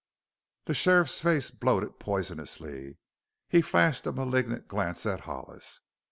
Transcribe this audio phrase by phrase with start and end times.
[0.65, 2.97] The sheriff's face bloated poisonously.
[3.49, 5.79] He flashed a malignant glance at Hollis.